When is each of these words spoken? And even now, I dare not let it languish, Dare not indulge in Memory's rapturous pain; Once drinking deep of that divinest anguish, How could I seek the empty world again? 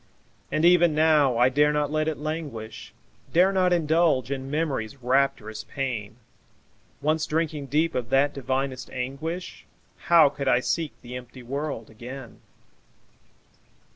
And 0.51 0.65
even 0.65 0.95
now, 0.95 1.37
I 1.37 1.49
dare 1.49 1.71
not 1.71 1.91
let 1.91 2.07
it 2.07 2.17
languish, 2.17 2.91
Dare 3.33 3.53
not 3.53 3.71
indulge 3.71 4.31
in 4.31 4.49
Memory's 4.49 4.97
rapturous 4.97 5.63
pain; 5.63 6.15
Once 7.03 7.27
drinking 7.27 7.67
deep 7.67 7.93
of 7.93 8.09
that 8.09 8.33
divinest 8.33 8.89
anguish, 8.89 9.63
How 10.05 10.27
could 10.27 10.47
I 10.47 10.59
seek 10.59 10.99
the 11.03 11.15
empty 11.15 11.43
world 11.43 11.91
again? 11.91 12.39